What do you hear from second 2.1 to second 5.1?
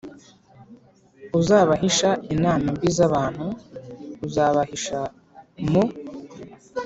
inama mbi z abantu Uzabahisha